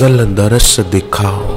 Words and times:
मंगल 0.00 0.26
दरस 0.26 0.80
दिखाओ 0.80 1.48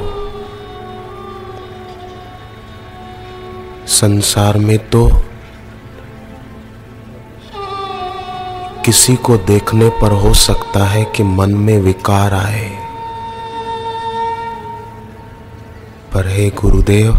संसार 3.87 4.57
में 4.57 4.77
तो 4.89 5.07
किसी 8.85 9.15
को 9.15 9.37
देखने 9.37 9.89
पर 9.89 10.11
हो 10.11 10.33
सकता 10.33 10.85
है 10.85 11.05
कि 11.05 11.23
मन 11.23 11.55
में 11.55 11.77
विकार 11.81 12.33
आए। 12.33 12.69
पर 16.13 16.27
हे 16.27 16.49
गुरुदेव, 16.49 17.13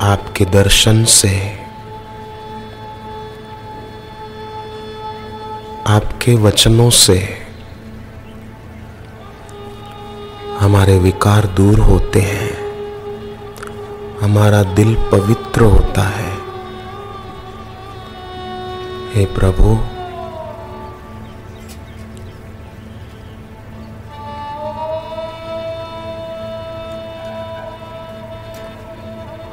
आपके 0.00 0.44
दर्शन 0.44 1.04
से 1.04 1.55
आपके 5.86 6.34
वचनों 6.34 6.90
से 6.90 7.38
हमारे 10.60 10.98
विकार 10.98 11.46
दूर 11.46 11.80
होते 11.80 12.20
हैं। 12.20 12.54
हमारा 14.20 14.62
दिल 14.62 14.94
पवित्र 14.94 15.60
होता 15.60 16.02
है। 16.02 16.32
हे 19.14 19.26
प्रभु, 19.26 19.74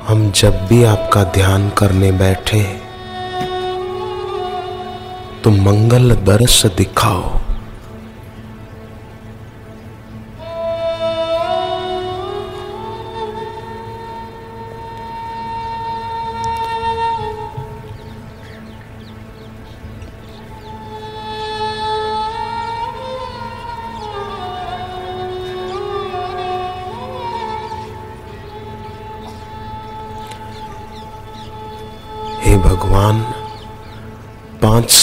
हम 0.08 0.32
जब 0.32 0.68
भी 0.68 0.84
आपका 0.84 1.24
ध्यान 1.24 1.70
करने 1.70 2.12
बैठे 2.12 2.83
तो 5.44 5.52
मंगल 5.52 6.16
दर्श 6.16 6.66
दिखाओ। 6.66 7.43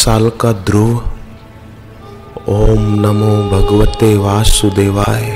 साल 0.01 0.29
का 0.31 0.53
ध्रुव। 0.53 0.91
ओम 2.49 2.85
नमो 3.01 3.33
भगवते 3.51 4.17
वासुदेवाय। 4.17 5.27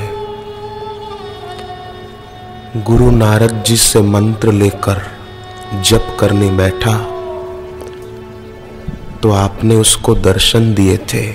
गुरु 2.77 3.09
नारद 3.11 3.63
जी 3.67 3.75
से 3.77 4.01
मंत्र 4.01 4.51
लेकर 4.51 5.01
जप 5.81 6.17
करने 6.19 6.49
बैठा 6.51 6.97
तो 9.19 9.31
आपने 9.31 9.75
उसको 9.75 10.15
दर्शन 10.15 10.73
दिए 10.73 10.97
थे। 10.97 11.25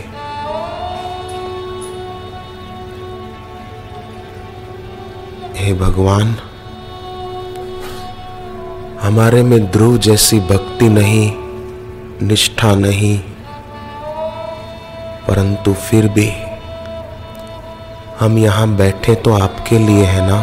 हे 5.57 5.75
भगवान, 5.75 6.35
हमारे 9.03 9.43
में 9.43 9.71
ध्रुव 9.71 9.99
जैसी 9.99 10.41
भक्ति 10.41 10.89
नहीं 10.89 11.50
निष्ठा 12.23 12.75
नहीं, 12.75 13.19
परंतु 15.29 15.73
फिर 15.81 16.09
भी 16.09 16.29
हम 18.21 18.39
यहाँ 18.39 18.67
बैठे 18.77 19.15
तो 19.15 19.33
आपके 19.35 19.79
लिए 19.79 20.05
है 20.05 20.27
ना? 20.27 20.39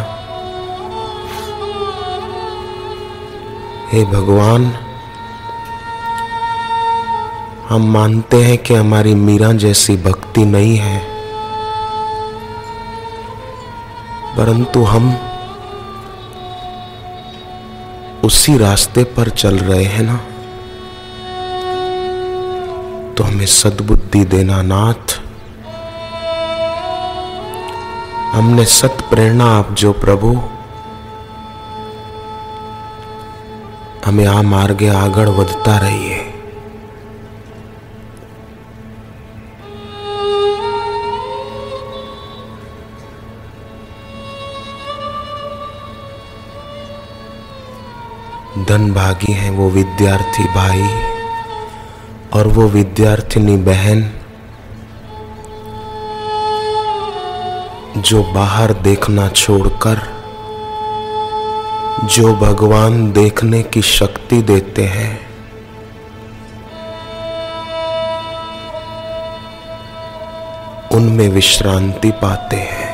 हे 3.91 4.03
भगवान, 4.05 4.65
हम 7.69 7.91
मानते 7.93 8.37
हैं 8.43 8.57
कि 8.57 8.73
हमारी 8.73 9.13
मीरा 9.15 9.51
जैसी 9.55 9.97
भक्ति 9.97 10.45
नहीं 10.45 10.75
है, 10.77 10.99
परंतु 14.37 14.83
हम 14.83 15.13
उसी 18.23 18.57
रास्ते 18.57 19.03
पर 19.17 19.29
चल 19.35 19.57
रहे 19.57 19.83
हैं 19.85 20.03
ना? 20.03 20.19
सद्बुद्धि 23.48 24.24
देना 24.24 24.62
नाथ 24.62 25.18
हमने 28.34 28.64
सत 28.64 29.06
प्रेरणा 29.10 29.46
आप 29.58 29.74
जो 29.78 29.92
प्रभु 30.04 30.32
हमें 34.06 34.26
आ 34.26 34.40
मार्गे 34.52 34.88
આગળ 35.00 35.28
વધતા 35.36 35.74
રહીએ 35.82 36.20
धन 48.68 48.90
भागी 48.92 49.32
हैं 49.32 49.50
वो 49.50 49.68
विद्यार्थी 49.70 50.44
भाई 50.54 50.82
और 52.33 52.47
वो 52.47 52.67
विद्यार्थिनी 52.67 53.57
बहन 53.57 54.11
जो 57.97 58.23
बाहर 58.23 58.73
देखना 58.73 59.27
छोड़कर, 59.27 60.01
जो 62.03 62.33
भगवान 62.35 63.11
देखने 63.11 63.61
की 63.63 63.81
शक्ति 63.81 64.41
देते 64.41 64.85
हैं, 64.85 65.19
उनमें 70.91 71.29
विश्रांति 71.29 72.11
पाते 72.11 72.55
हैं। 72.55 72.86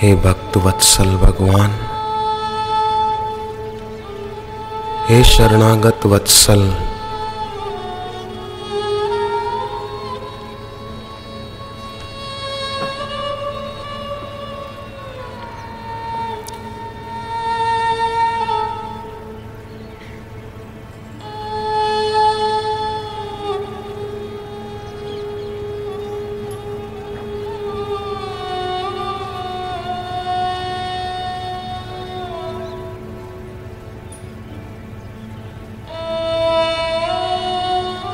हे 0.00 0.14
भक्त 0.24 0.56
वत्सल 0.64 1.08
भगवान 1.22 1.72
हे 5.08 5.22
शरणागत 5.24 6.06
वत्सल 6.12 6.62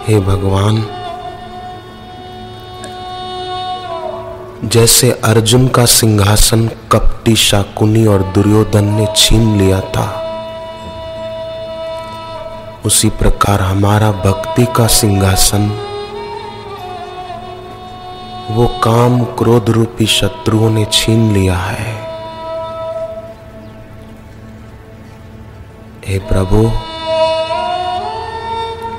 हे 0.06 0.19
भगवान, 0.20 0.76
जैसे 4.64 5.11
अर्जुन 5.25 5.67
का 5.69 5.85
सिंहासन 5.85 6.67
कपटी 6.93 7.35
शाकुनी 7.37 8.05
और 8.06 8.23
दुर्योधन 8.35 8.85
ने 8.85 9.06
छीन 9.17 9.56
लिया 9.58 9.81
था, 9.81 10.06
उसी 12.87 13.08
प्रकार 13.19 13.62
हमारा 13.62 14.12
भक्ति 14.25 14.67
का 14.76 14.87
सिंहासन, 14.93 15.69
वो 18.50 18.67
काम 18.82 19.23
क्रोध 19.38 19.70
रूपी 19.70 20.06
शत्रुओं 20.06 20.70
ने 20.70 20.85
छीन 20.93 21.32
लिया 21.32 21.56
है। 21.56 21.94
हे 26.06 26.19
प्रभु 26.29 26.70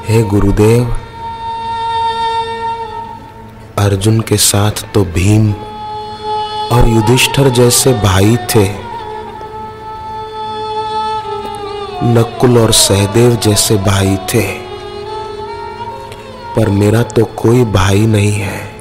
हे 0.08 0.24
गुरुदेव, 0.24 0.98
अर्जुन 3.78 4.20
के 4.22 4.38
साथ 4.38 4.72
तो 4.72 5.06
भीम 5.06 5.54
और 6.72 6.88
युधिष्ठर 6.88 7.50
जैसे 7.50 7.94
भाई 7.94 8.38
थे। 8.38 8.70
नकुल 12.04 12.58
और 12.58 12.72
सहदेव 12.72 13.36
जैसे 13.36 13.76
भाई 13.76 14.16
थे। 14.16 14.48
पर 16.56 16.70
मेरा 16.70 17.04
तो 17.04 17.26
कोई 17.26 17.66
भाई 17.66 18.06
नहीं 18.06 18.32
है। 18.32 18.76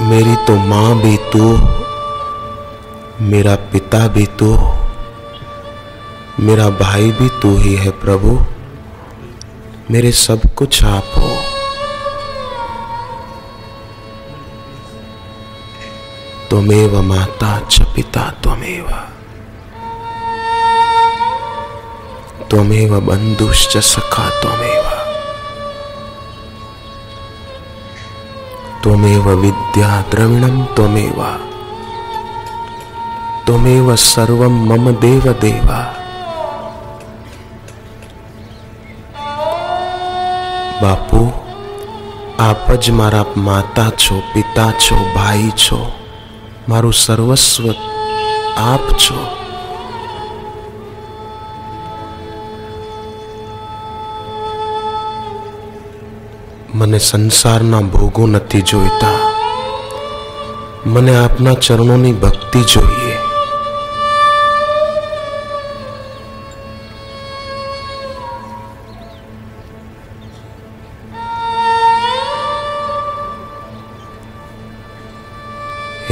मेरी 0.00 0.36
तो 0.36 0.56
माँ 0.56 0.94
भी 0.94 1.16
तू, 1.16 1.56
मेरा 3.24 3.54
पिता 3.54 4.08
भी 4.08 4.26
तू। 4.26 4.81
मेरा 6.42 6.70
भाई 6.70 7.10
भी 7.10 7.28
तू 7.28 7.56
ही 7.56 7.74
है 7.74 7.90
प्रभु। 7.90 8.40
मेरे 9.90 10.12
सब 10.12 10.40
कुछ 10.56 10.84
आप 10.84 11.04
हो। 11.18 11.36
त्वमेव 16.50 17.02
माता 17.02 17.60
च 17.60 17.80
पिता 17.80 18.30
त्वमेव। 18.42 18.86
त्वमेव 22.50 23.00
बंधुश्च 23.00 23.78
सखा 23.78 24.40
त्वमेव। 24.40 24.84
त्वमेव 28.82 29.28
विद्या 29.30 30.04
द्रविणम 30.10 30.64
त्वमेव। 30.64 31.24
त्वमेव 33.46 33.96
सर्वम 33.96 34.72
मम 34.72 34.90
देव 34.90 35.32
देवा 35.32 36.01
બાપુ, 40.82 41.32
આપ 42.38 42.72
જ 42.72 42.90
મારા 42.90 43.24
માતા 43.36 43.90
છો, 43.90 44.22
પિતા 44.34 44.70
છો, 44.70 44.96
ભાઈ 45.14 45.50
છો, 45.50 45.92
મારું 46.68 46.92
સર્વસ્વ 46.92 47.74
આપ 48.56 48.92
છો. 48.92 49.26
મને 56.74 56.98
સંસારના 56.98 57.80
ભોગો 57.80 58.26
નથી 58.26 58.62
જોઈતા. 58.62 59.18
મને 60.86 61.24
આપના 61.24 61.52
ચરણોની 61.52 62.12
ભક્તિ 62.12 62.60
જોઈએ. 62.60 63.01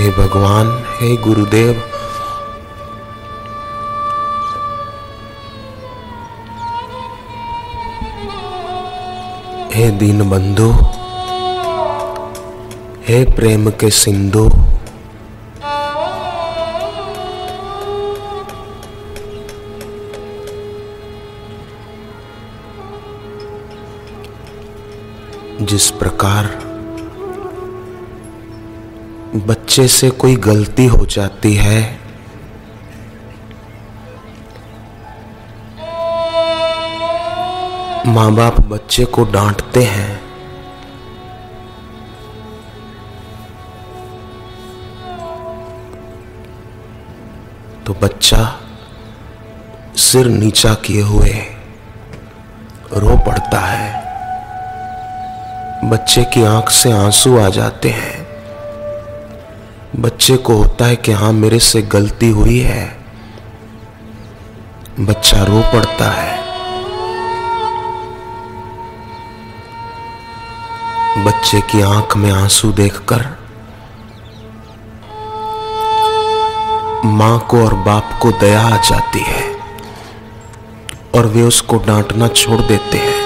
हे 0.00 0.10
भगवान 0.10 0.68
हे 0.98 1.16
गुरुदेव। 1.16 1.80
हे 9.74 9.90
दीन 9.98 10.28
बंधु 10.30 10.70
हे 13.08 13.24
प्रेम 13.36 13.70
के 13.70 13.90
सिंधु 13.90 14.48
जिस 25.62 25.90
प्रकार 25.90 26.69
बच्चे 29.36 29.88
से 29.88 30.10
कोई 30.10 30.36
गलती 30.36 30.86
हो 30.86 31.06
जाती 31.06 31.54
है? 31.54 32.00
माँ 38.06 38.32
बाप 38.32 38.60
बच्चे 38.60 39.04
को 39.04 39.24
डांटते 39.24 39.82
हैं। 39.82 40.20
तो 47.86 47.94
बच्चा 47.94 48.60
सिर 49.96 50.26
नीचा 50.26 50.74
किए 50.74 51.02
हुए 51.02 51.32
रो 52.92 53.16
पड़ता 53.16 53.60
है। 53.60 54.00
बच्चे 55.90 56.24
की 56.24 56.42
आँख 56.42 56.70
से 56.70 56.92
आँसू 56.92 57.38
आ 57.38 57.48
जाते 57.48 57.88
हैं। 57.88 58.19
बच्चे 59.96 60.36
को 60.36 60.54
होता 60.56 60.84
है 60.84 60.96
कि 60.96 61.12
हाँ 61.12 61.32
मेरे 61.32 61.58
से 61.58 61.82
गलती 61.82 62.30
हुई 62.30 62.58
है। 62.58 62.98
बच्चा 65.00 65.42
रो 65.42 65.60
पड़ता 65.60 66.10
है। 66.10 66.40
बच्चे 71.24 71.60
की 71.60 71.80
आँख 71.80 72.16
में 72.16 72.32
आँसू 72.32 72.72
देखकर 72.72 73.26
माँ 77.04 77.46
को 77.50 77.64
और 77.64 77.74
बाप 77.74 78.18
को 78.22 78.32
दया 78.32 78.60
आ 78.60 78.76
जाती 78.76 79.18
है 79.18 79.56
और 81.14 81.26
वे 81.26 81.42
उसको 81.42 81.76
डांटना 81.76 82.28
छोड़ 82.28 82.60
देते 82.60 82.98
हैं 82.98 83.20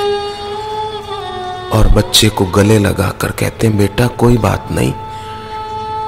और 1.71 1.89
बच्चे 1.89 2.29
को 2.29 2.45
गले 2.45 2.79
लगाकर 2.79 3.31
कहते 3.31 3.67
हैं, 3.67 3.79
बेटा, 3.79 4.07
कोई 4.07 4.37
बात 4.37 4.69
नहीं 4.73 4.93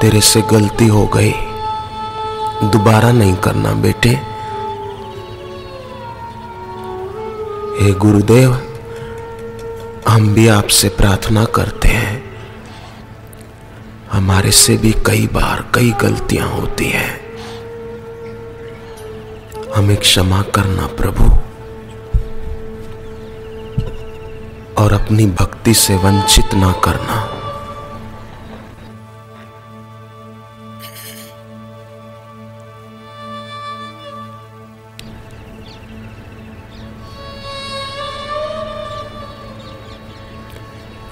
तेरे 0.00 0.20
से 0.20 0.42
गलती 0.42 0.86
हो 0.86 1.06
गई। 1.06 1.32
दोबारा 2.68 3.12
नहीं 3.12 3.34
करना 3.34 3.72
बेटे। 3.72 4.08
हे 7.84 7.92
गुरुदेव, 7.92 8.52
हम 10.08 10.34
भी 10.34 10.48
आपसे 10.48 10.88
प्रार्थना 10.88 11.44
करते 11.44 11.88
हैं। 11.88 12.24
हमारे 14.12 14.50
से 14.50 14.76
भी 14.76 14.92
कई 15.06 15.26
बार 15.26 15.70
कई 15.74 15.90
गलतियाँ 15.90 16.48
होती 16.48 16.84
हैं। 16.84 17.20
हमें 19.76 19.96
क्षमा 19.96 20.42
करना 20.42 20.86
प्रभु। 20.86 21.24
और 24.82 24.92
अपनी 24.92 25.26
भक्ति 25.26 25.74
से 25.74 25.96
वंचित 25.96 26.54
ना 26.54 26.72
करना। 26.72 27.35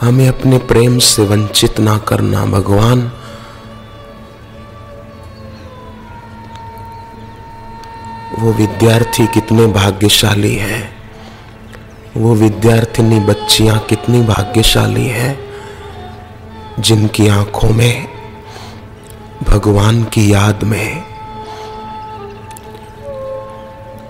हमें 0.04 0.28
अपने 0.28 0.58
प्रेम 0.58 0.98
से 0.98 1.22
वंचित 1.22 1.80
ना 1.80 1.98
करना, 1.98 2.44
भगवान। 2.44 3.12
वो 8.38 8.52
विद्यार्थी 8.52 9.26
कितने 9.26 9.66
भाग्यशाली 9.66 10.54
है। 10.54 10.92
वो 12.16 12.34
विद्यार्थिनी 12.34 13.20
बच्चियाँ 13.20 13.78
कितनी 13.78 14.22
भाग्यशाली 14.22 15.06
हैं, 15.06 15.38
जिनकी 16.78 17.28
आँखों 17.28 17.70
में, 17.70 18.08
भगवान 19.42 20.04
की 20.04 20.32
याद 20.32 20.64
में, 20.64 21.02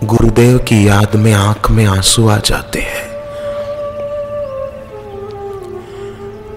गुरुदेव 0.04 0.58
की 0.58 0.88
याद 0.88 1.16
में 1.16 1.32
आँख 1.32 1.70
में 1.70 1.86
आँसू 1.86 2.28
आ 2.28 2.36
जाते 2.36 2.80
हैं। 2.80 3.13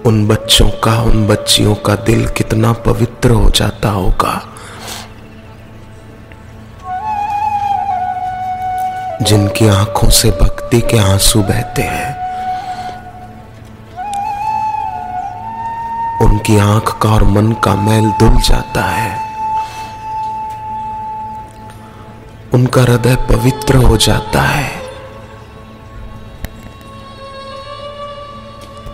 उन 0.08 0.26
बच्चों 0.28 0.68
का, 0.84 0.92
उन 1.02 1.26
बच्चियों 1.26 1.74
का 1.74 1.94
दिल 1.94 2.28
कितना 2.28 2.72
पवित्र 2.72 3.30
हो 3.30 3.50
जाता 3.50 3.88
होगा। 3.88 4.34
जिनकी 9.22 9.68
आँखों 9.68 10.08
से 10.10 10.30
भक्ति 10.30 10.80
के 10.80 10.98
आँसू 10.98 11.42
बहते 11.42 11.82
हैं, 11.82 12.16
उनकी 16.20 16.58
आँख 16.58 16.96
का 17.02 17.10
और 17.10 17.24
मन 17.24 17.52
का 17.52 17.74
मैल 17.74 18.10
धुल 18.10 18.40
जाता 18.42 18.84
है। 18.84 19.20
उनका 22.54 22.82
हृदय 22.82 23.16
पवित्र 23.28 23.76
हो 23.76 23.96
जाता 23.96 24.42
है। 24.42 24.76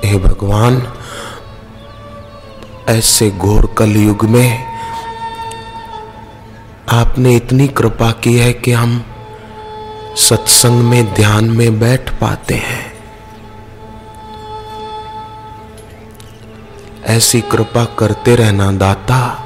हे 0.04 0.18
भगवान 0.18 0.76
ऐसे 2.88 3.31
घोर 3.31 3.75
कलयुग 3.79 4.25
में 4.25 4.64
आपने 6.88 7.37
इतनी 7.37 7.69
कृपा 7.69 8.11
की 8.11 8.38
है 8.38 8.53
कि 8.53 8.73
हम 8.73 9.05
सत्संग 10.17 10.85
में, 10.85 11.14
ध्यान 11.14 11.45
में 11.45 11.81
बैठ 11.81 12.11
पाते 12.11 12.55
हैं। 12.55 12.93
ऐसी 17.05 17.41
कृपा 17.41 17.85
करते 17.85 18.37
रहना 18.37 18.73
दाता। 18.73 19.41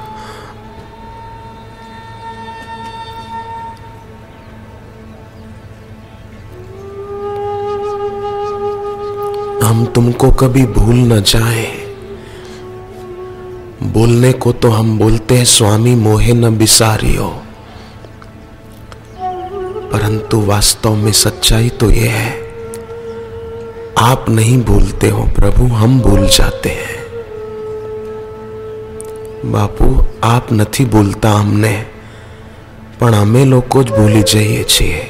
हम 9.63 9.85
तुमको 9.85 10.31
कभी 10.31 10.65
भूल 10.65 10.95
न 10.95 11.21
जाए। 11.21 11.78
बोलने 13.92 14.32
को 14.32 14.52
तो 14.54 14.68
हम 14.68 14.98
बोलते 14.98 15.36
हैं 15.36 15.44
स्वामी 15.50 15.94
मोहे 15.96 16.32
न 16.32 16.56
बिसारियो 16.58 17.28
परंतु 19.92 20.40
वास्तव 20.46 20.96
में 20.96 21.12
सच्चाई 21.14 21.68
तो 21.80 21.90
यह 21.92 22.12
है 22.12 22.32
आप 24.00 24.26
नहीं 24.30 24.58
भूलते 24.64 25.08
हो 25.10 25.24
प्रभु 25.36 25.66
हम 25.74 26.00
भूल 26.00 26.26
जाते 26.28 26.68
हैं 26.70 26.94
બાપુ 29.46 29.86
આપ 30.24 30.52
નથી 30.52 30.84
ભૂલતા 30.84 31.30
અમને 31.36 31.74
પણ 32.98 33.14
અમે 33.16 33.42
લોકો 33.46 33.82
જ 33.82 33.88
ભૂલી 33.90 34.22
જઈએ 34.24 34.62
છીએ 34.66 35.02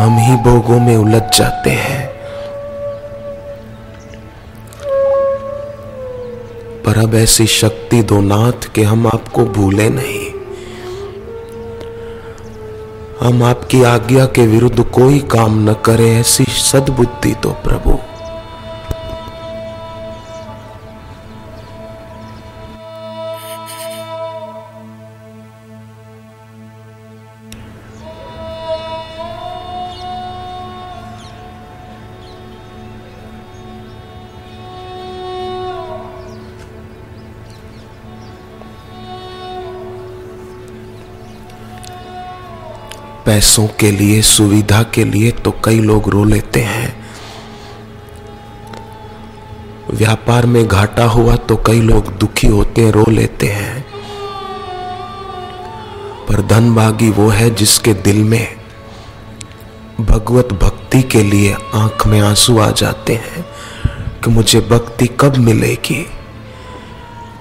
हम 0.00 0.18
ही 0.18 0.34
भोगों 0.44 0.78
में 0.80 0.96
उलझ 0.96 1.22
जाते 1.38 1.70
हैं 1.78 1.98
पर 6.85 6.97
अब 6.97 7.15
ऐसी 7.15 7.45
शक्ति 7.47 8.01
दो 8.03 8.21
नाथ 8.21 8.73
के 8.75 8.83
हम 8.83 9.07
आपको 9.07 9.45
भूले 9.45 9.89
नहीं। 9.89 10.25
हम 13.19 13.43
आपकी 13.43 13.83
आज्ञा 13.83 14.25
के 14.25 14.47
विरुद्ध 14.47 14.83
कोई 14.83 15.19
काम 15.19 15.69
न 15.69 15.73
करें, 15.73 16.19
ऐसी 16.19 16.43
सद्बुद्धि 16.43 17.33
तो 17.33 17.49
प्रभु। 17.49 18.14
पैसों 43.25 43.67
के 43.67 43.91
लिए, 43.91 44.21
सुविधा 44.21 44.83
के 44.83 45.03
लिए 45.03 45.31
तो 45.31 45.51
कई 45.51 45.79
लोग 45.79 46.09
रो 46.09 46.23
लेते 46.23 46.59
हैं। 46.59 47.05
व्यापार 49.93 50.45
में 50.45 50.67
घाटा 50.67 51.05
हुआ 51.05 51.35
तो 51.35 51.55
कई 51.55 51.81
लोग 51.81 52.17
दुखी 52.17 52.47
होते 52.47 52.81
हैं 52.81 52.91
रो 52.91 53.05
लेते 53.11 53.47
हैं। 53.47 53.85
पर 56.29 56.41
धनभागी 56.41 57.09
वो 57.09 57.29
है 57.29 57.55
जिसके 57.55 57.93
दिल 57.93 58.23
में 58.23 58.55
भगवत 60.01 60.53
भक्ति 60.53 61.01
के 61.01 61.23
लिए 61.23 61.55
आँख 61.75 62.07
में 62.07 62.21
आँसू 62.21 62.59
आ 62.59 62.71
जाते 62.71 63.13
हैं 63.13 63.45
कि 64.23 64.29
मुझे 64.29 64.61
भक्ति 64.61 65.07
कब 65.19 65.37
मिलेगी? 65.37 66.05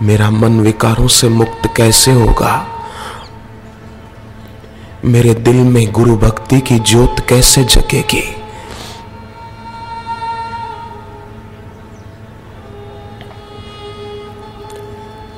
मेरा 0.02 0.30
मन 0.30 0.60
विकारों 0.60 1.08
से 1.08 1.28
मुक्त 1.28 1.70
कैसे 1.76 2.12
होगा? 2.12 2.73
मेरे 5.04 5.34
दिल 5.34 5.56
में 5.56 5.92
गुरु 5.92 6.16
भक्ति 6.16 6.60
की 6.60 6.78
ज्योत 6.78 7.16
कैसे 7.28 7.64
जगेगी? 7.64 8.36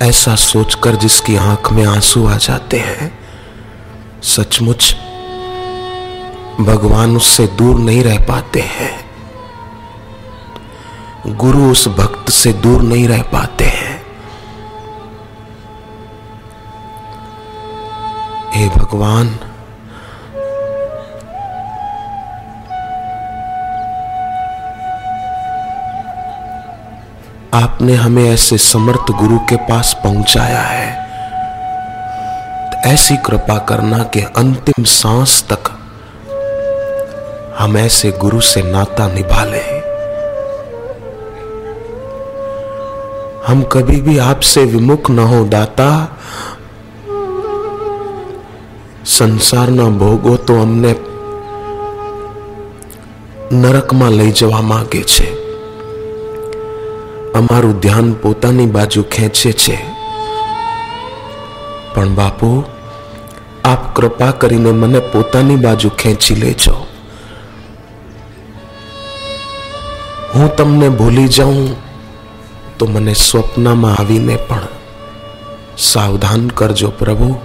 ऐसा 0.02 0.34
सोचकर 0.34 0.96
जिसकी 0.96 1.36
आँख 1.36 1.72
में 1.72 1.86
आँसू 1.86 2.26
आ 2.26 2.36
जाते 2.36 2.78
हैं, 2.78 3.18
सचमुच 4.22 4.96
भगवान 6.60 7.16
उससे 7.16 7.46
दूर 7.46 7.80
नहीं 7.80 8.02
रह 8.02 8.18
पाते 8.18 8.60
हैं। 8.60 9.10
गुरु 11.26 11.70
उस 11.70 11.88
भक्त 11.88 12.30
से 12.30 12.52
दूर 12.52 12.82
नहीं 12.82 13.08
रह 13.08 13.22
पाते 13.22 13.64
हैं। 13.64 14.02
हे 18.52 18.68
भगवान 18.68 19.38
आपने 27.55 27.95
हमें 27.95 28.23
ऐसे 28.23 28.57
समर्थ 28.57 29.11
गुरु 29.19 29.37
के 29.49 29.55
पास 29.67 29.93
पहुंचाया 30.03 30.61
है 30.61 30.89
तो 32.71 32.89
ऐसी 32.89 33.17
कृपा 33.25 33.57
करना 33.69 34.03
कि 34.13 34.21
अंतिम 34.37 34.83
सांस 34.93 35.43
तक 35.51 35.71
हम 37.59 37.77
ऐसे 37.77 38.11
गुरु 38.21 38.41
से 38.43 38.63
नाता 38.71 39.07
निभा 39.13 39.43
लें 39.45 39.81
हम 43.47 43.63
कभी 43.71 44.01
भी 44.01 44.17
आपसे 44.21 44.65
विमुख 44.65 45.11
न 45.11 45.19
हो 45.29 45.43
दाता 45.47 45.91
સંસાર 49.05 49.69
ના 49.71 49.85
ભોગો 49.91 50.33
તો 50.37 50.55
અમને 50.61 50.91
નરકમાં 53.53 54.09
લઈ 54.11 54.31
જવા 54.31 54.61
માંગે 54.61 55.01
છે 55.03 55.25
અમારું 57.36 57.80
ધ્યાન 57.80 58.12
પોતાની 58.12 58.66
બાજુ 58.66 59.02
ખેંચે 59.02 59.52
છે. 59.52 59.78
પણ 61.94 62.08
બાપુ, 62.08 62.64
આપ 63.64 63.96
કૃપા 63.96 64.30
કરીને 64.30 64.70
મને 64.70 64.98
પોતાની 64.98 65.56
બાજુ 65.56 65.88
ખેંચી 65.88 66.34
લેજો. 66.34 66.86
હું 70.34 70.56
તમને 70.56 70.88
ભૂલી 70.88 71.28
જાઉં 71.28 71.76
તો 72.78 72.86
મને 72.86 73.14
સ્વપ્નમાં 73.14 74.00
આવીને 74.00 74.36
પણ 74.36 74.62
સાવધાન 75.78 76.48
કરજો 76.48 76.90
પ્રભુ. 76.90 77.40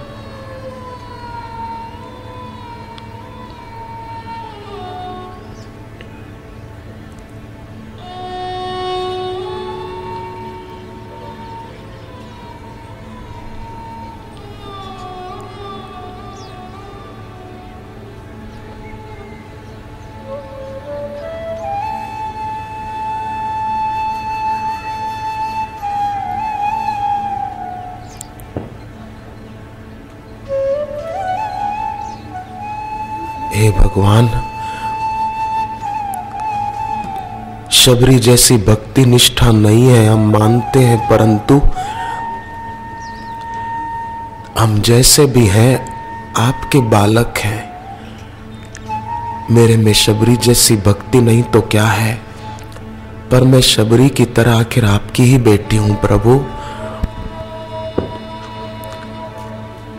हे 33.62 33.70
भगवान, 33.70 34.28
शबरी 37.70 38.18
जैसी 38.18 38.56
भक्ति 38.56 39.04
निष्ठा 39.04 39.50
नहीं 39.50 39.86
है, 39.86 40.08
हम 40.08 40.38
मानते 40.38 40.78
हैं, 40.78 41.08
परंतु 41.08 41.60
हम 44.58 44.80
जैसे 44.80 45.26
भी 45.26 45.46
हैं, 45.46 45.86
आपके 46.38 46.80
बालक 46.80 47.34
हैं। 47.38 47.72
मेरे 49.50 49.76
में 49.76 49.92
शबरी 49.92 50.36
जैसी 50.36 50.76
भक्ति 50.76 51.20
नहीं 51.20 51.42
तो 51.42 51.60
क्या 51.60 51.84
है? 51.84 52.20
पर 53.30 53.42
मैं 53.42 53.60
शबरी 53.60 54.08
की 54.08 54.24
तरह 54.24 54.60
आखिर 54.60 54.84
आपकी 54.84 55.22
ही 55.22 55.38
बेटी 55.38 55.76
हूँ, 55.76 55.96
प्रभु। 55.96 56.44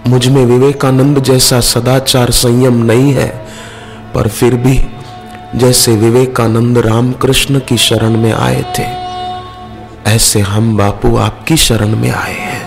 मुझमें 0.07 0.45
विवेकानंद 0.45 1.19
जैसा 1.19 1.59
सदाचार 1.59 2.31
संयम 2.31 2.83
नहीं 2.83 3.13
है। 3.13 3.42
पर 4.15 4.27
फिर 4.27 4.55
भी 4.55 4.79
जैसे 5.55 5.95
विवेकानंद 5.95 6.77
रामकृष्ण 6.77 7.59
की 7.59 7.77
शरण 7.77 8.17
में 8.17 8.33
आए 8.33 8.61
थे, 8.79 8.83
ऐसे 10.11 10.39
हम 10.39 10.77
बापू 10.77 11.15
आपकी 11.17 11.57
शरण 11.57 11.95
में 11.95 12.11
आए 12.11 12.33
हैं। 12.33 12.61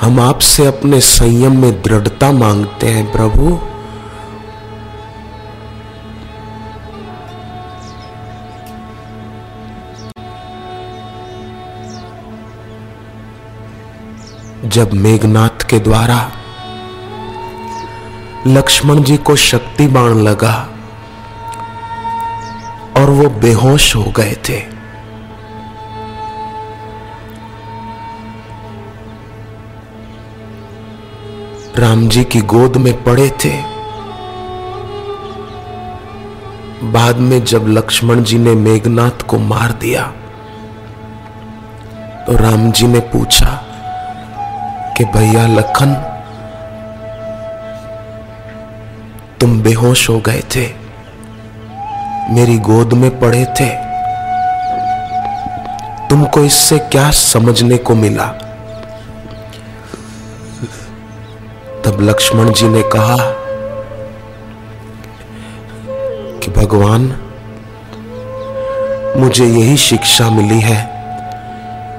हम 0.00 0.20
आपसे 0.20 0.66
अपने 0.66 1.00
संयम 1.00 1.60
में 1.60 1.82
दृढ़ता 1.82 2.32
मांगते 2.32 2.86
हैं 2.86 3.12
प्रभु। 3.12 3.58
जब 14.72 14.92
मेघनाथ 14.92 15.64
के 15.70 15.78
द्वारा 15.78 16.16
लक्ष्मण 18.46 19.02
जी 19.02 19.16
को 19.16 19.36
शक्ति 19.36 19.86
बाण 19.86 20.14
लगा 20.14 20.54
और 22.96 23.10
वो 23.10 23.28
बेहोश 23.30 23.96
हो 23.96 24.04
गए 24.16 24.36
थे। 24.48 24.60
राम 31.76 32.08
जी 32.08 32.24
की 32.24 32.40
गोद 32.40 32.76
में 32.76 33.02
पड़े 33.04 33.28
थे। 33.44 33.56
बाद 36.92 37.16
में 37.16 37.44
जब 37.44 37.68
लक्ष्मण 37.68 38.22
जी 38.22 38.38
ने 38.38 38.54
मेघनाथ 38.54 39.26
को 39.26 39.38
मार 39.38 39.72
दिया 39.72 40.06
तो 42.26 42.36
राम 42.36 42.70
जी 42.72 42.86
ने 42.86 43.00
पूछा 43.00 43.71
कि 45.02 45.18
भैया 45.18 45.46
लखन, 45.46 45.94
तुम 49.40 49.62
बेहोश 49.62 50.10
हो 50.10 50.20
गए 50.20 50.40
थे। 50.40 50.74
मेरी 52.30 52.58
गोद 52.58 52.92
में 52.92 53.20
पड़े 53.20 53.44
थे। 53.44 53.68
तुमको 56.08 56.40
इससे 56.40 56.78
क्या 56.78 57.10
समझने 57.10 57.76
को 57.76 57.94
मिला? 57.94 58.26
तब 61.84 61.98
लक्ष्मण 62.00 62.52
जी 62.52 62.68
ने 62.68 62.82
कहा 62.82 63.16
कि, 66.38 66.50
भगवान, 66.50 67.18
मुझे 69.16 69.46
यही 69.46 69.76
शिक्षा 69.76 70.30
मिली 70.30 70.60
है। 70.60 70.91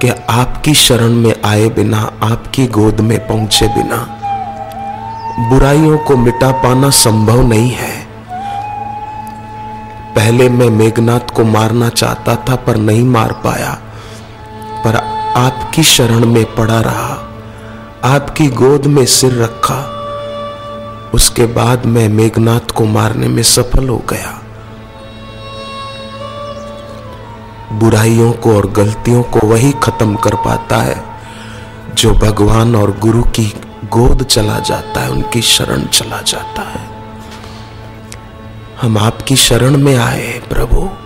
कि 0.04 0.10
आपकी 0.30 0.74
शरण 0.74 1.10
में 1.10 1.34
आए 1.44 1.68
बिना, 1.68 1.98
आपकी 2.22 2.66
गोद 2.66 3.00
में 3.00 3.26
पहुँचे 3.26 3.68
बिना, 3.68 4.20
बुराइयों 5.50 5.98
को 5.98 6.16
मिटा 6.16 6.52
पाना 6.52 6.90
संभव 6.90 7.42
नहीं 7.48 7.70
है। 7.70 8.06
पहले 10.14 10.48
मैं 10.48 10.70
मेघनाथ 10.70 11.20
को 11.20 11.44
मारना 11.44 11.88
चाहता 11.88 12.36
था, 12.36 12.56
पर 12.56 12.76
नहीं 12.76 13.04
मार 13.04 13.32
पाया। 13.32 13.78
पर 14.84 14.96
आपकी 15.36 15.82
शरण 15.82 16.26
में 16.26 16.54
पड़ा 16.54 16.80
रहा, 16.80 17.18
आपकी 18.04 18.46
गोद 18.46 18.86
में 18.86 19.06
सिर 19.06 19.42
रखा। 19.42 19.80
उसके 21.14 21.46
बाद 21.46 21.86
मैं 21.86 22.08
मेघनाथ 22.08 22.70
को 22.70 22.84
मारने 22.84 23.28
में 23.28 23.42
सफल 23.42 23.88
हो 23.88 24.02
गया। 24.10 24.43
बुराइयों 27.78 28.32
को 28.32 28.56
और 28.56 28.70
गलतियों 28.70 29.22
को 29.22 29.46
वही 29.46 29.72
खत्म 29.72 30.16
कर 30.16 30.34
पाता 30.34 30.76
है, 30.76 31.04
जो 31.94 32.12
भगवान 32.12 32.76
और 32.76 32.98
गुरु 32.98 33.22
की 33.22 33.54
गोद 33.84 34.22
चला 34.22 34.58
जाता 34.58 35.00
है, 35.00 35.10
उनकी 35.10 35.42
शरण 35.42 35.84
चला 35.86 36.20
जाता 36.20 36.62
है। 36.62 36.88
हम 38.82 38.98
आपकी 38.98 39.36
शरण 39.36 39.76
में 39.76 39.96
आए 39.96 40.42
प्रभु। 40.50 41.03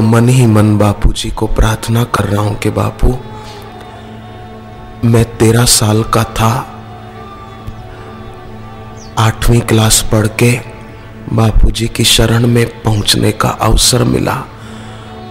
तो 0.00 0.04
मन 0.04 0.28
ही 0.28 0.46
मन 0.46 0.78
बापू 0.78 1.12
जी 1.12 1.30
को 1.30 1.46
प्रार्थना 1.46 2.04
कर 2.04 2.24
रहा 2.24 2.42
हूँ 2.42 2.54
कि 2.58 2.70
बापू, 2.70 3.08
मैं 5.08 5.24
तेरह 5.36 5.64
साल 5.64 6.02
का 6.02 6.22
था। 6.24 6.52
आठवीं 9.18 9.60
क्लास 9.60 10.08
पढ़ 10.12 10.26
के 10.26 10.50
बापू 11.32 11.70
जी 11.70 11.88
की 11.88 12.04
शरण 12.04 12.46
में 12.46 12.82
पहुँचने 12.82 13.32
का 13.32 13.48
अवसर 13.48 14.04
मिला 14.04 14.36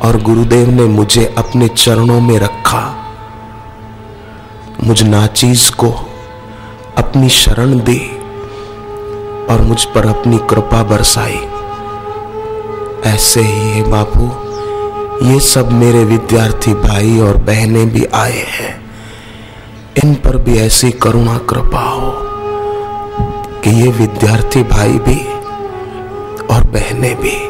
और 0.01 0.21
गुरुदेव 0.21 0.69
ने 0.69 0.85
मुझे 0.85 1.35
अपने 1.37 1.67
चरणों 1.67 2.19
में 2.21 2.39
रखा। 2.39 2.83
मुझ 4.83 5.03
नाचीज 5.03 5.69
को 5.69 5.89
अपनी 6.97 7.29
शरण 7.29 7.79
दी 7.79 7.99
और 9.49 9.61
मुझ 9.61 9.83
पर 9.85 10.07
अपनी 10.07 10.37
कृपा 10.37 10.83
बरसाई। 10.83 11.41
ऐसे 13.05 13.41
ही 13.41 13.69
है 13.69 13.83
बापू। 13.89 14.48
ये 15.23 15.39
सब 15.39 15.71
मेरे 15.71 16.03
विद्यार्थी 16.03 16.73
भाई 16.73 17.19
और 17.19 17.37
बहनें 17.37 17.89
भी 17.89 18.05
आए 18.05 18.45
हैं। 18.47 18.91
इन 20.03 20.15
पर 20.15 20.37
भी 20.37 20.57
ऐसी 20.57 20.91
करुणा 20.91 21.37
कृपा 21.37 21.79
हो 21.79 22.11
कि 23.61 23.69
ये 23.69 23.87
विद्यार्थी 23.87 24.63
भाई 24.63 24.93
भी 24.93 25.19
और 26.55 26.63
बहनें 26.63 27.15
भी। 27.15 27.49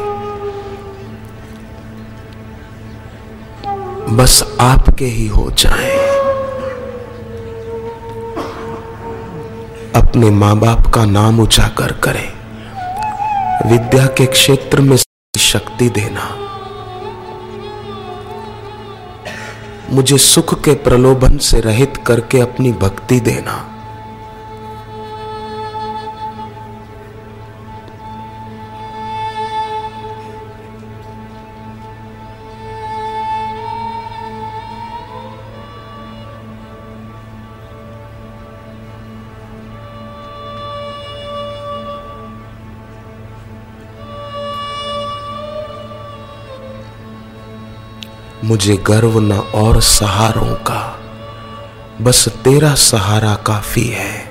बस 4.16 4.56
आपके 4.60 5.04
ही 5.04 5.26
हो 5.26 5.50
जाएँ। 5.50 5.98
अपने 9.94 10.30
माँ 10.30 10.56
बाप 10.56 10.86
का 10.94 11.04
नाम 11.04 11.40
उजागर 11.40 11.92
करें। 11.92 12.28
विद्या 13.70 14.06
के 14.06 14.26
क्षेत्र 14.26 14.80
में 14.80 14.96
शक्ति 15.38 15.88
देना। 15.88 16.36
मुझे 19.92 20.18
सुख 20.18 20.62
के 20.62 20.74
प्रलोभन 20.74 21.38
से 21.38 21.60
रहित 21.60 21.96
करके 22.06 22.40
अपनी 22.40 22.72
भक्ति 22.72 23.20
देना। 23.20 23.69
मुझे 48.44 48.76
गर्व 48.76 49.20
न 49.20 49.32
और 49.32 49.80
सहारों 49.80 50.54
का। 50.54 51.00
बस 52.00 52.28
तेरा 52.28 52.74
सहारा 52.74 53.34
काफ़ी 53.34 53.86
है। 53.88 54.30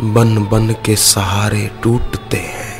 बन 0.00 0.48
बन 0.50 0.74
के 0.84 0.96
सहारे 0.96 1.70
टूटते 1.82 2.36
हैं। 2.36 2.71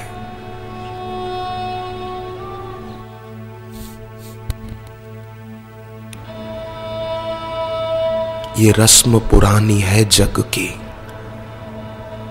ये 8.63 8.71
रस्म 8.71 9.19
पुरानी 9.19 9.81
है 9.81 10.05
जग 10.05 10.41
की। 10.41 10.81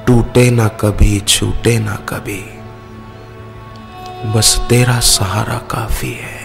टूटे 0.08 0.52
ना 0.52 0.68
कभी, 0.68 1.20
छूटे 1.20 1.80
ना 1.80 1.96
कभी। 1.96 2.44
बस 4.32 4.66
तेरा 4.70 5.00
सहारा 5.00 5.58
काफ़ी 5.58 6.12
है। 6.12 6.41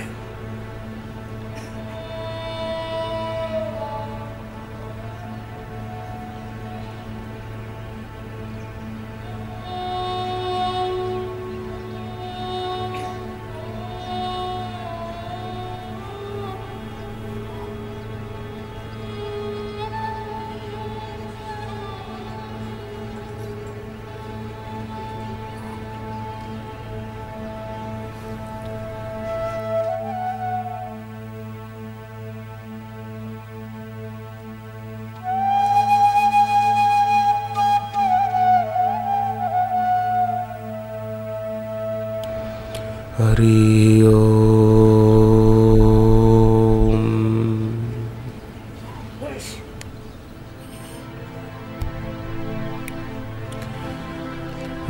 हरि 43.38 44.01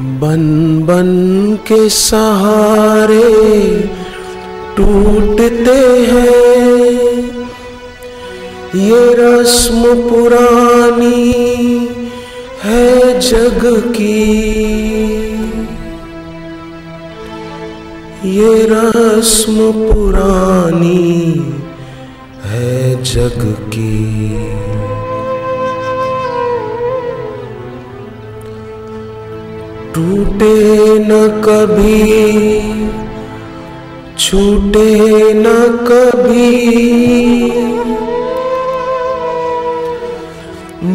बन 0.00 0.78
बन 0.86 1.08
के 1.68 1.88
सहारे 1.88 3.22
टूटते 4.76 5.78
हैं। 6.10 6.76
ये 8.76 9.14
रस्म 9.14 10.10
पुरानी 10.10 11.32
है 12.62 13.20
जग 13.20 13.82
की। 13.86 15.15
ये 18.26 18.66
रस्म 18.70 19.72
पुरानी 19.72 21.32
है 22.44 23.02
जग 23.04 23.42
की। 23.68 24.38
टूटे 29.94 30.56
न 30.98 31.42
कभी, 31.44 32.02
छूटे 34.18 34.90
न 35.34 35.44
कभी। 35.90 36.50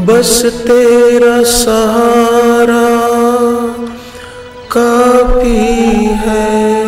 बस 0.05 0.45
तेरा 0.67 1.43
सहारा 1.43 2.87
काफ़ी 4.71 6.05
है। 6.25 6.80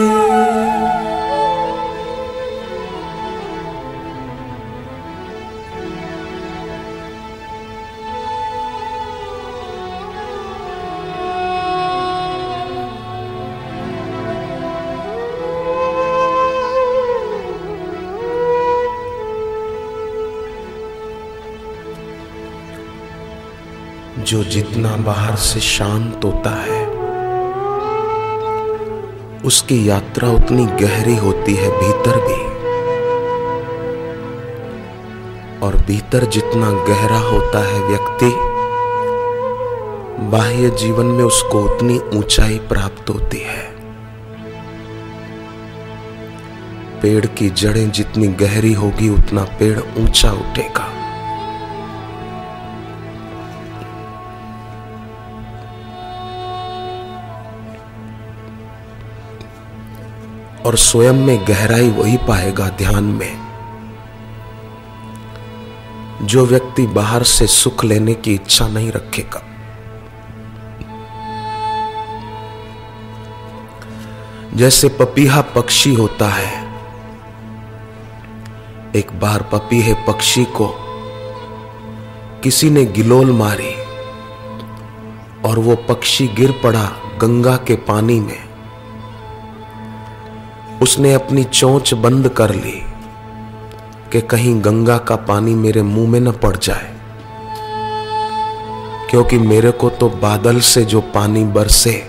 जो 24.24 24.44
जितना 24.44 24.98
बाहर 24.98 25.36
से 25.36 25.60
शांत 25.60 26.22
होता 26.24 26.50
है, 26.50 26.86
उसकी 29.42 29.90
यात्रा 29.90 30.30
उतनी 30.30 30.66
गहरी 30.66 31.16
होती 31.16 31.54
है 31.54 31.70
भीतर 31.70 32.18
भी। 32.18 32.42
और 35.60 35.76
भीतर 35.76 36.26
जितना 36.26 36.72
गहरा 36.72 37.20
होता 37.20 37.60
है 37.60 37.80
व्यक्ति, 37.80 38.32
बाह्य 40.28 40.70
जीवन 40.70 41.06
में 41.06 41.24
उसको 41.24 41.64
उतनी 41.64 42.00
ऊंचाई 42.14 42.58
प्राप्त 42.58 43.10
होती 43.10 43.38
है। 43.38 43.74
पेड़ 47.02 47.26
की 47.26 47.50
जड़ें 47.50 47.92
जितनी 47.92 48.28
गहरी 48.28 48.74
होगी, 48.74 49.10
उतना 49.10 49.44
पेड़ 49.44 49.80
ऊँचा 49.80 50.32
उठेगा। 50.32 50.83
और 60.65 60.78
स्वयं 60.78 61.13
में 61.13 61.47
गहराई 61.47 61.89
वही 61.89 62.17
पाएगा 62.17 62.69
ध्यान 62.69 63.04
में। 63.04 63.43
जो 66.21 66.45
व्यक्ति 66.45 66.88
बाहर 66.88 67.23
से 67.23 67.47
सुख 67.47 67.84
लेने 67.84 68.13
की 68.13 68.34
इच्छा 68.34 68.67
नहीं 68.67 68.91
रखेगा। 68.91 69.43
जैसे 74.54 74.89
पपीहा 74.89 75.41
पक्षी 75.41 75.93
होता 75.93 76.28
है, 76.28 76.63
एक 78.95 79.19
बार 79.19 79.41
पपीहे 79.41 79.93
पक्षी 79.93 80.45
को 80.45 80.76
किसी 82.43 82.69
ने 82.69 82.86
गिलोल 82.86 83.32
मारी 83.32 83.73
और 85.49 85.60
वो 85.60 85.76
पक्षी 85.76 86.28
गिर 86.28 86.52
पड़ा 86.63 86.91
गंगा 87.21 87.58
के 87.58 87.76
पानी 87.76 88.19
में। 88.19 88.53
उसने 90.84 91.13
अपनी 91.13 91.43
चोंच 91.43 91.93
बंद 91.93 92.30
कर 92.30 92.56
ली 92.56 92.84
कि 94.12 94.22
कहीं 94.22 94.65
गंगा 94.65 94.98
का 94.98 95.15
पानी 95.15 95.56
मेरे 95.56 95.82
मुँह 95.82 96.10
में 96.10 96.19
न 96.19 96.32
पड़ 96.32 96.58
जाए। 96.58 96.93
क्योंकि 99.10 99.38
मेरे 99.38 99.72
को 99.72 99.89
तो 99.89 100.10
बादल 100.10 100.60
से 100.60 100.86
जो 100.86 101.02
पानी 101.02 101.43
बरसे, 101.43 102.08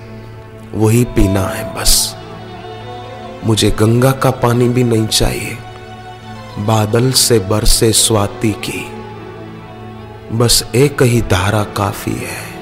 वही 0.74 1.04
पीना 1.04 1.40
है 1.40 1.80
बस। 1.80 2.16
मुझे 3.44 3.70
गंगा 3.70 4.12
का 4.12 4.30
पानी 4.30 4.68
भी 4.68 4.84
नहीं 4.84 5.06
चाहिए। 5.06 5.58
बादल 6.58 7.12
से 7.12 7.38
बरसे 7.38 7.92
स्वाति 7.92 8.52
की। 8.52 8.87
बस 10.37 10.70
एक 10.74 11.02
ही 11.02 11.22
धारा 11.22 11.64
काफ़ी 11.64 12.12
है। 12.12 12.53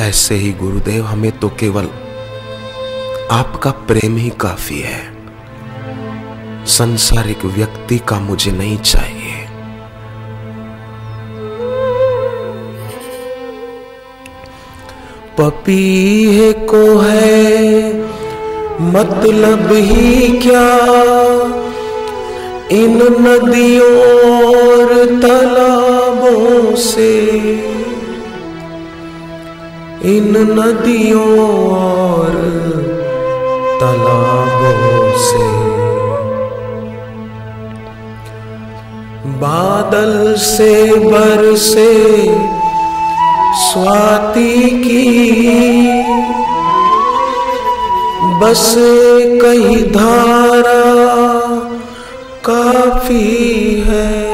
ऐसे 0.00 0.34
ही 0.34 0.52
गुरुदेव, 0.52 1.04
हमें 1.04 1.38
तो 1.38 1.48
केवल 1.48 1.88
आपका 3.30 3.70
प्रेम 3.70 4.16
ही 4.16 4.30
काफ़ी 4.30 4.80
है। 4.80 5.16
संसारिक 6.66 7.44
व्यक्ति 7.44 7.98
का 7.98 8.20
मुझे 8.20 8.52
नहीं 8.52 8.78
चाहिए। 8.78 9.36
पपीहे 15.40 16.52
को 16.52 16.98
है 16.98 17.94
मतलब 18.80 19.72
ही 19.72 20.28
क्या? 20.38 20.68
इन 22.70 22.96
नदियों 23.02 23.96
और 24.56 25.20
तालाबों 25.22 26.76
से 26.76 27.12
इन 30.06 30.36
नदियों 30.58 31.30
और 31.76 32.34
तालाबों 33.80 35.10
से। 35.18 35.46
बादल 39.40 40.34
से 40.36 40.70
बरसे 41.00 41.92
स्वाति 43.62 44.60
की। 44.84 45.06
बस 48.40 48.74
कही 49.42 49.82
धारा 49.90 50.84
काफ़ी 52.44 53.74
है। 53.86 54.25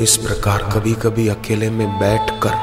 इस 0.00 0.16
प्रकार 0.16 0.62
कभी 0.62 0.92
कभी 0.92 1.26
अकेले 1.28 1.68
में 1.70 1.98
बैठकर, 1.98 2.56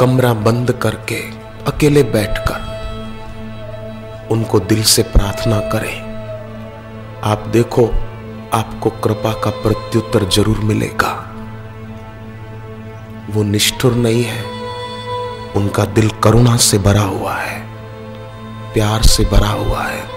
कमरा 0.00 0.32
बंद 0.34 0.72
करके 0.72 1.20
अकेले 1.66 2.02
बैठकर 2.02 2.68
उनको 4.30 4.60
दिल 4.60 4.82
से 4.82 5.02
प्रार्थना 5.02 5.60
करें। 5.70 5.96
आप 7.24 7.46
देखो, 7.48 7.86
आपको 8.54 8.90
कृपा 8.90 9.32
का 9.34 9.50
प्रत्युत्तर 9.62 10.28
ज़रूर 10.28 10.58
मिलेगा। 10.64 11.12
वो 13.30 13.42
निष्ठुर 13.42 13.94
नहीं 13.96 14.22
है। 14.24 14.42
उनका 15.56 15.84
दिल 15.84 16.10
करुणा 16.24 16.56
से 16.56 16.78
भरा 16.78 17.02
हुआ 17.02 17.34
है, 17.34 17.60
प्यार 18.74 19.02
से 19.06 19.24
भरा 19.24 19.48
हुआ 19.48 19.82
है। 19.82 20.09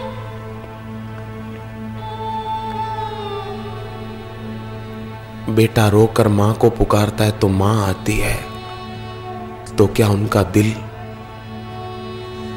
बेटा 5.55 5.87
रोकर 5.87 6.27
माँ 6.27 6.53
को 6.53 6.69
पुकारता 6.69 7.23
है 7.23 7.31
तो 7.31 7.47
माँ 7.47 7.89
आती 7.89 8.17
है। 8.19 8.39
तो 9.77 9.87
क्या 9.87 10.07
उनका 10.07 10.43
दिल 10.43 10.75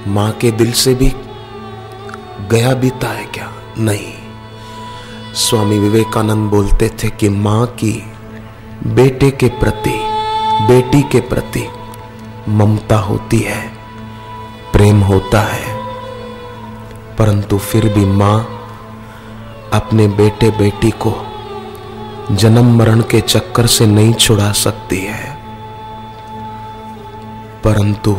माँ 0.07 0.33
के 0.33 0.51
दिल 0.51 0.73
से 0.73 0.95
भी 0.95 1.13
गया 2.51 2.75
बीता 2.75 3.09
है 3.09 3.25
क्या? 3.25 3.53
नहीं। 3.79 4.13
स्वामी 5.35 5.79
विवेकानंद 5.79 6.51
बोलते 6.51 6.89
थे 6.89 7.11
कि 7.11 7.29
माँ 7.29 7.67
की 7.67 8.13
बेटे 8.87 9.31
के 9.31 9.49
प्रति, 9.49 9.99
बेटी 10.67 11.03
के 11.03 11.21
प्रति 11.21 11.67
ममता 12.49 12.97
होती 12.97 13.39
है, 13.39 13.69
प्रेम 14.73 15.01
होता 15.01 15.41
है। 15.41 15.77
परंतु 17.19 17.59
फिर 17.59 17.89
भी 17.89 18.05
माँ 18.05 18.41
अपने 19.73 20.09
बेटे 20.09 20.51
बेटी 20.51 20.91
को 20.91 21.36
जन्म 22.33 22.79
मरण 22.79 23.01
के 23.01 23.21
चक्कर 23.21 23.67
से 23.67 23.87
नहीं 23.87 24.15
छुड़ा 24.15 24.53
सकती 24.53 24.99
है। 24.99 25.35
परंतु 27.65 28.17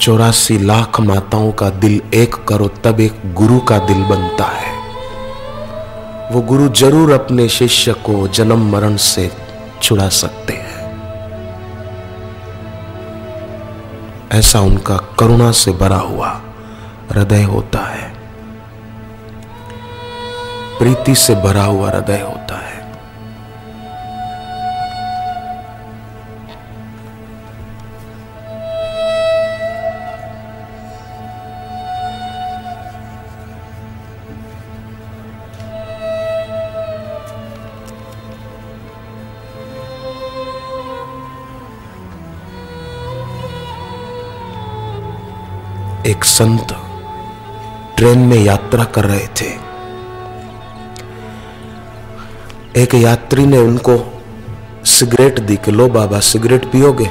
चौरासी 0.00 0.58
लाख 0.58 1.00
माताओं 1.00 1.52
का 1.52 1.70
दिल 1.70 2.02
एक 2.14 2.34
करो, 2.34 2.68
तब 2.68 3.00
एक 3.00 3.34
गुरु 3.34 3.60
का 3.60 3.78
दिल 3.78 4.02
बनता 4.02 4.44
है। 4.44 4.72
वो 6.32 6.40
गुरु 6.42 6.68
ज़रूर 6.68 7.12
अपने 7.12 7.48
शिष्य 7.48 7.92
को 7.92 8.28
जन्म 8.28 8.72
मरण 8.72 8.96
से 8.96 9.30
छुड़ा 9.82 10.08
सकते 10.08 10.52
हैं। 10.52 10.72
ऐसा 14.32 14.60
उनका 14.60 14.96
करुणा 14.96 15.52
से 15.52 15.72
भरा 15.72 15.96
हुआ 15.96 16.40
हृदय 17.12 17.42
होता 17.42 17.78
है। 17.78 18.11
प्रीति 20.82 21.14
से 21.14 21.34
भरा 21.34 21.64
हुआ 21.64 21.90
हृदय 21.90 22.20
होता 22.20 22.56
है। 22.58 22.80
एक 46.06 46.24
संत 46.24 46.72
ट्रेन 47.96 48.18
में 48.18 48.36
यात्रा 48.36 48.84
कर 48.84 49.04
रहे 49.04 49.26
थे। 49.40 49.71
एक 52.76 52.94
यात्री 52.94 53.46
ने 53.46 53.58
उनको 53.58 54.22
सिगरेट 54.84 55.40
दी 55.40 55.56
कि 55.56 55.70
लो 55.70 55.88
बाबा, 55.88 56.20
सिगरेट 56.20 56.64
पियोगे? 56.64 57.10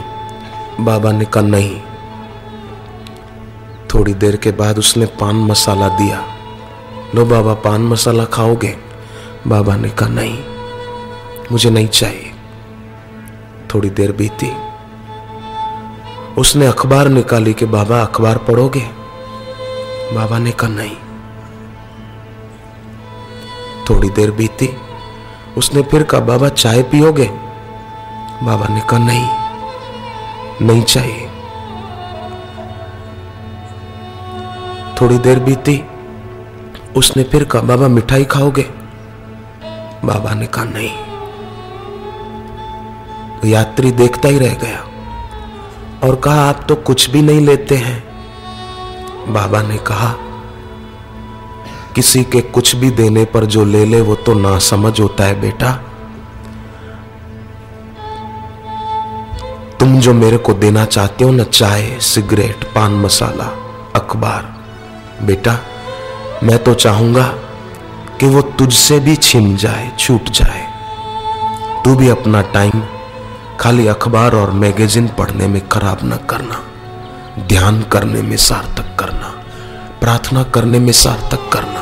बाबा 0.79 1.11
ने 1.11 1.25
कहा, 1.25 1.43
नहीं। 1.43 1.81
थोड़ी 3.93 4.13
देर 4.13 4.35
के 4.35 4.51
बाद 4.51 4.79
उसने 4.79 5.05
पान 5.05 5.35
मसाला 5.35 5.87
दिया। 5.87 6.25
लो 7.15 7.25
बाबा, 7.25 7.53
पान 7.53 7.81
मसाला 7.81 8.25
खाओगे? 8.25 8.77
बाबा 9.47 9.75
ने 9.75 9.89
कहा, 9.89 10.09
नहीं, 10.09 10.43
मुझे 11.51 11.69
नहीं 11.69 11.87
चाहिए। 11.87 12.31
थोड़ी 13.73 13.89
देर 13.89 14.11
बीती। 14.11 14.51
उसने 16.37 16.65
अखबार 16.65 17.07
निकाली 17.07 17.53
कि, 17.53 17.65
बाबा, 17.65 18.01
अखबार 18.01 18.37
पढ़ोगे? 18.37 18.89
बाबा 20.13 20.37
ने 20.37 20.51
कहा, 20.51 20.69
नहीं। 20.69 20.95
थोड़ी 23.89 24.09
देर 24.09 24.31
बीती। 24.31 24.69
उसने 25.57 25.81
फिर 25.81 26.03
कहा, 26.03 26.21
बाबा, 26.21 26.49
चाय 26.49 26.83
पियोगे? 26.83 27.29
बाबा 28.43 28.67
ने 28.75 28.81
कहा, 28.81 28.99
नहीं 28.99 29.41
नहीं 30.61 30.81
चाहिए। 30.81 31.27
थोड़ी 35.01 35.17
देर 35.17 35.39
बीती, 35.39 35.85
उसने 36.95 37.23
फिर 37.23 37.43
कहा, 37.43 37.61
बाबा, 37.61 37.87
मिठाई 37.87 38.25
खाओगे? 38.25 38.65
बाबा 40.05 40.33
ने 40.33 40.45
कहा, 40.45 40.63
नहीं। 40.63 40.91
तो 43.39 43.47
यात्री 43.47 43.91
देखता 43.91 44.29
ही 44.29 44.39
रह 44.39 44.53
गया 44.53 44.79
और 46.07 46.15
कहा, 46.15 46.49
आप 46.49 46.65
तो 46.69 46.75
कुछ 46.75 47.09
भी 47.09 47.21
नहीं 47.21 47.41
लेते 47.41 47.75
हैं। 47.75 48.03
बाबा 49.33 49.61
ने 49.61 49.77
कहा 49.77 50.15
किसी 51.95 52.23
के 52.23 52.41
कुछ 52.41 52.75
भी 52.75 52.89
देने 52.91 53.23
पर 53.25 53.45
जो 53.45 53.63
ले 53.65 53.85
ले, 53.85 54.01
वो 54.01 54.15
तो 54.15 54.33
ना 54.33 54.57
समझ 54.59 54.99
होता 54.99 55.23
है 55.23 55.41
बेटा। 55.41 55.71
तुम 59.79 59.99
जो 59.99 60.13
मेरे 60.13 60.37
को 60.37 60.53
देना 60.53 60.85
चाहते 60.85 61.23
हो 61.23 61.31
ना, 61.31 61.43
चाय, 61.43 61.97
सिगरेट, 62.01 62.63
पान 62.75 62.93
मसाला, 62.93 63.45
अखबार। 63.95 64.43
बेटा, 65.25 65.57
मैं 66.43 66.63
तो 66.63 66.73
चाहूँगा 66.73 67.27
कि 68.19 68.25
वो 68.25 68.41
तुझसे 68.41 68.99
भी 68.99 69.15
छिन 69.15 69.55
जाए, 69.57 69.91
छूट 69.99 70.29
जाए। 70.29 70.65
तू 71.85 71.95
भी 71.95 72.09
अपना 72.09 72.41
टाइम 72.41 72.81
खाली 73.59 73.87
अखबार 73.87 74.35
और 74.35 74.51
मैगजीन 74.51 75.07
पढ़ने 75.07 75.47
में 75.47 75.61
खराब 75.67 75.99
न 76.03 76.17
करना, 76.29 76.61
ध्यान 77.47 77.81
करने 77.81 78.21
में 78.21 78.37
सार्थक 78.37 78.95
करना। 78.99 79.20
प्रार्थना 80.01 80.43
करने 80.43 80.79
में 80.79 80.91
सार्थक 80.91 81.49
करना। 81.53 81.81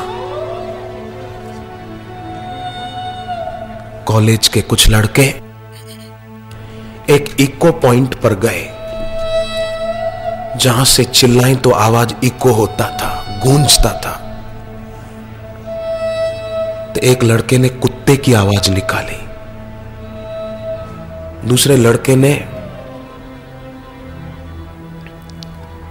कॉलेज 4.04 4.48
के 4.48 4.60
कुछ 4.62 4.88
लड़के 4.90 5.22
एक 7.14 7.34
इको 7.40 7.72
पॉइंट 7.72 8.14
पर 8.14 8.34
गए, 8.34 8.62
जहाँ 10.58 10.84
से 10.84 11.04
चिल्लाएँ 11.04 11.56
तो 11.56 11.70
आवाज़ 11.70 12.14
इको 12.24 12.52
होता 12.52 12.88
था, 12.96 13.10
गूंजता 13.44 13.92
था। 14.00 14.14
तो 16.94 17.00
एक 17.02 17.24
लड़के 17.24 17.58
ने 17.58 17.68
कुत्ते 17.68 18.16
की 18.16 18.32
आवाज़ 18.34 18.70
निकाली। 18.70 19.20
दूसरे 21.48 21.76
लड़के 21.76 22.16
ने 22.16 22.34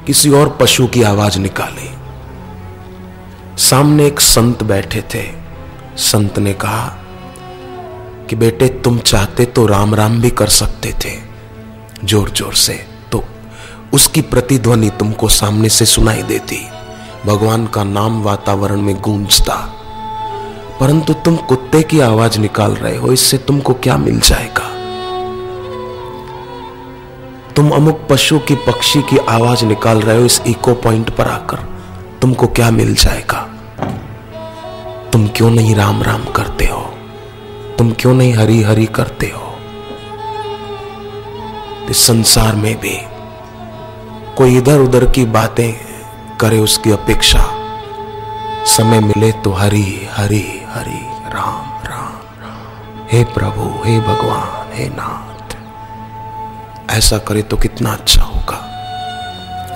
किसी 0.07 0.29
और 0.31 0.57
पशु 0.61 0.87
की 0.87 1.03
आवाज़ 1.03 1.39
निकाली। 1.39 1.98
सामने 3.59 4.05
एक 4.07 4.19
संत 4.19 4.63
बैठे 4.63 5.01
थे। 5.01 5.23
संत 5.97 6.39
ने 6.39 6.53
कहा, 6.53 6.87
कि 8.29 8.35
बेटे, 8.35 8.67
तुम 8.67 8.99
चाहते 8.99 9.45
तो 9.45 9.65
राम 9.65 9.95
राम 9.95 10.21
भी 10.21 10.29
कर 10.29 10.47
सकते 10.47 10.93
थे 10.93 11.19
ज़ोर 12.03 12.29
ज़ोर 12.29 12.53
से। 12.53 12.85
तो 13.11 13.23
उसकी 13.93 14.21
प्रतिध्वनि 14.21 14.89
तुमको 14.89 15.27
सामने 15.27 15.69
से 15.69 15.85
सुनाई 15.85 16.23
देती। 16.23 16.67
भगवान 17.25 17.67
का 17.67 17.83
नाम 17.83 18.23
वातावरण 18.23 18.81
में 18.81 18.95
गूंजता। 18.95 19.55
परंतु 20.79 21.13
तुम 21.13 21.35
कुत्ते 21.35 21.83
की 21.83 21.99
आवाज़ 21.99 22.39
निकाल 22.39 22.71
रहे 22.71 22.97
हो, 22.97 23.11
इससे 23.11 23.37
तुमको 23.37 23.73
क्या 23.73 23.97
मिल 23.97 24.19
जाएगा? 24.19 24.69
तुम 27.55 27.69
अमुक 27.69 28.07
पशु 28.09 28.39
की 28.39 28.55
पक्षी 28.55 29.01
की 29.01 29.17
आवाज़ 29.17 29.65
निकाल 29.65 30.01
रहे 30.01 30.17
हो, 30.17 30.25
इस 30.25 30.41
इको 30.47 30.73
पॉइंट 30.73 31.09
पर 31.09 31.27
आकर। 31.27 31.57
तुमको 32.21 32.47
क्या 32.47 32.71
मिल 32.71 32.95
जाएगा? 32.95 33.48
तुम 35.13 35.27
क्यों 35.27 35.49
नहीं 35.51 35.75
राम 35.75 36.03
राम 36.03 36.23
करते 36.25 36.65
हो? 36.65 36.81
तुम 37.77 37.91
क्यों 37.91 38.13
नहीं 38.13 38.33
हरी 38.33 38.61
हरी 38.61 38.85
करते 38.85 39.27
हो? 39.27 39.55
इस 41.89 42.07
संसार 42.07 42.55
में 42.55 42.75
भी 42.79 42.97
कोई 44.37 44.57
इधर 44.57 44.79
उधर 44.79 45.05
की 45.11 45.25
बातें 45.25 45.73
करे 46.37 46.59
उसकी 46.59 46.91
अपेक्षा। 46.91 47.45
समय 48.65 48.99
मिले 48.99 49.31
तो 49.31 49.51
हरी 49.51 50.07
हरी 50.11 50.61
हरी 50.69 51.01
राम 51.33 51.87
राम, 51.87 52.13
हे 53.11 53.23
प्रभु 53.23 53.83
हे 53.85 53.99
भगवान 53.99 54.73
हे 54.73 54.89
नाथ। 54.89 55.55
ऐसा 56.91 57.17
करे 57.17 57.41
तो 57.41 57.57
कितना 57.57 57.93
अच्छा 57.93 58.21
होगा। 58.23 58.59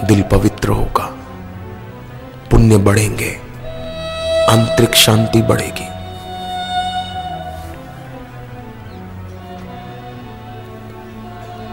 दिल 0.03 0.21
पवित्र 0.21 0.69
होगा। 0.69 1.05
पुण्य 2.51 2.77
बढ़ेंगे। 2.77 3.52
आंतरिक 4.49 4.95
शांति 4.95 5.41
बढ़ेगी। 5.41 5.87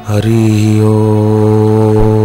हरि 0.08 0.80
ओ। 0.84 2.19